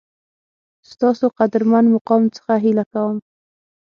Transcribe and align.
ستاسو 0.91 1.25
قدرمن 1.39 1.85
مقام 1.95 2.23
څخه 2.35 2.53
هیله 2.63 2.85
کوم 2.93 3.17